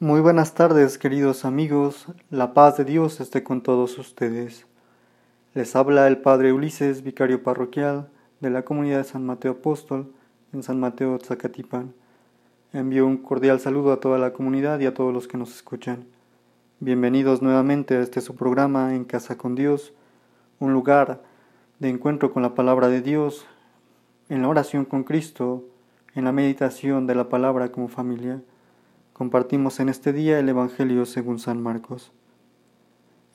[0.00, 2.06] Muy buenas tardes, queridos amigos.
[2.30, 4.64] La paz de Dios esté con todos ustedes.
[5.54, 8.08] Les habla el Padre Ulises, vicario parroquial
[8.38, 10.12] de la comunidad de San Mateo Apóstol
[10.52, 11.94] en San Mateo Zacatipán.
[12.72, 16.04] Envío un cordial saludo a toda la comunidad y a todos los que nos escuchan.
[16.78, 19.94] Bienvenidos nuevamente a este su programa En Casa con Dios,
[20.60, 21.24] un lugar
[21.80, 23.46] de encuentro con la palabra de Dios,
[24.28, 25.64] en la oración con Cristo,
[26.14, 28.40] en la meditación de la palabra como familia.
[29.18, 32.12] Compartimos en este día el Evangelio según San Marcos.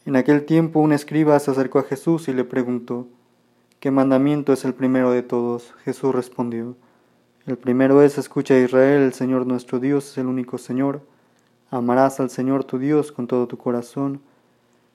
[0.05, 3.05] En aquel tiempo un escriba se acercó a Jesús y le preguntó,
[3.81, 5.73] ¿qué mandamiento es el primero de todos?
[5.83, 6.77] Jesús respondió,
[7.47, 11.01] el primero es, escucha a Israel, el Señor nuestro Dios es el único Señor.
[11.69, 14.21] Amarás al Señor tu Dios con todo tu corazón,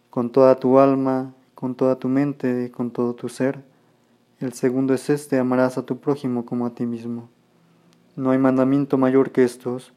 [0.08, 3.62] con toda tu alma, con toda tu mente y con todo tu ser.
[4.40, 7.28] El segundo es este, amarás a tu prójimo como a ti mismo.
[8.16, 9.92] No hay mandamiento mayor que estos.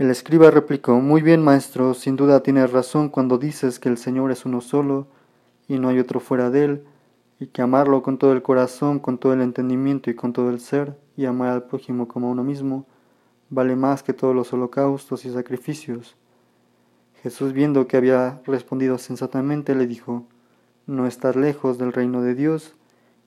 [0.00, 4.30] El escriba replicó, Muy bien, maestro, sin duda tienes razón cuando dices que el Señor
[4.30, 5.08] es uno solo
[5.68, 6.84] y no hay otro fuera de él,
[7.38, 10.58] y que amarlo con todo el corazón, con todo el entendimiento y con todo el
[10.58, 12.86] ser, y amar al prójimo como a uno mismo,
[13.50, 16.16] vale más que todos los holocaustos y sacrificios.
[17.22, 20.24] Jesús, viendo que había respondido sensatamente, le dijo,
[20.86, 22.74] No estás lejos del reino de Dios,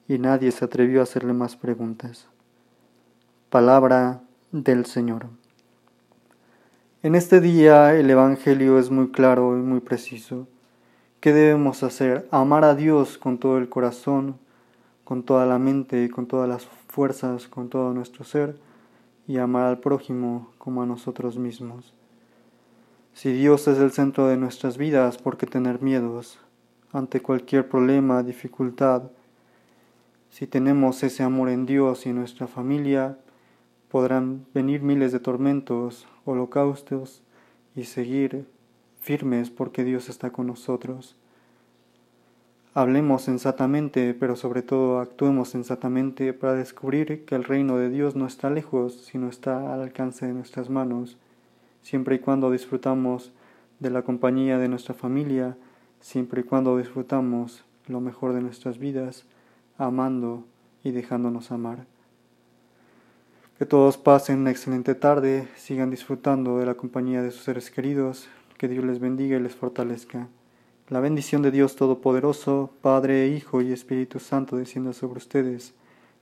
[0.08, 2.26] y nadie se atrevió a hacerle más preguntas.
[3.48, 5.28] Palabra del Señor.
[7.04, 10.48] En este día el Evangelio es muy claro y muy preciso.
[11.20, 12.26] ¿Qué debemos hacer?
[12.30, 14.38] Amar a Dios con todo el corazón,
[15.04, 18.56] con toda la mente con todas las fuerzas, con todo nuestro ser,
[19.28, 21.92] y amar al prójimo como a nosotros mismos.
[23.12, 26.38] Si Dios es el centro de nuestras vidas, ¿por qué tener miedos
[26.90, 29.10] ante cualquier problema, dificultad?
[30.30, 33.18] Si tenemos ese amor en Dios y en nuestra familia,
[33.90, 37.22] podrán venir miles de tormentos, holocaustos
[37.74, 38.46] y seguir
[39.00, 41.16] firmes porque Dios está con nosotros.
[42.72, 48.26] Hablemos sensatamente, pero sobre todo actuemos sensatamente para descubrir que el reino de Dios no
[48.26, 51.16] está lejos, sino está al alcance de nuestras manos,
[51.82, 53.32] siempre y cuando disfrutamos
[53.78, 55.56] de la compañía de nuestra familia,
[56.00, 59.24] siempre y cuando disfrutamos lo mejor de nuestras vidas,
[59.78, 60.44] amando
[60.82, 61.93] y dejándonos amar.
[63.56, 68.26] Que todos pasen una excelente tarde, sigan disfrutando de la compañía de sus seres queridos,
[68.58, 70.26] que Dios les bendiga y les fortalezca.
[70.88, 75.72] La bendición de Dios Todopoderoso, Padre, Hijo y Espíritu Santo descienda sobre ustedes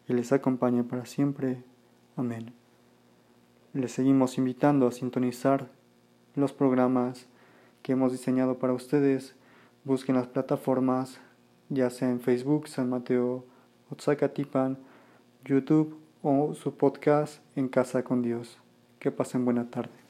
[0.06, 1.64] y les acompañe para siempre.
[2.16, 2.52] Amén.
[3.72, 5.70] Les seguimos invitando a sintonizar
[6.34, 7.28] los programas
[7.82, 9.34] que hemos diseñado para ustedes.
[9.84, 11.18] Busquen las plataformas,
[11.70, 13.46] ya sea en Facebook, San Mateo,
[13.88, 14.76] Otzacatipan,
[15.46, 18.58] YouTube o su podcast En Casa con Dios.
[18.98, 20.01] Que pasen buena tarde.